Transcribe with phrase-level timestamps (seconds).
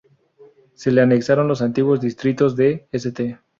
[0.73, 3.37] Se le anexaron los antiguos distritos de St.